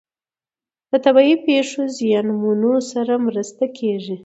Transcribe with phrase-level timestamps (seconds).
[0.89, 4.17] د طبیعي پیښو زیانمنو سره مرسته کیږي.